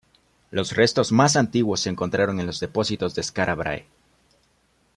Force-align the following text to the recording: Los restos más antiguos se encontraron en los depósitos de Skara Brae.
Los 0.49 0.75
restos 0.75 1.11
más 1.11 1.35
antiguos 1.35 1.81
se 1.81 1.91
encontraron 1.91 2.39
en 2.39 2.47
los 2.47 2.59
depósitos 2.59 3.13
de 3.13 3.21
Skara 3.21 3.53
Brae. 3.53 3.85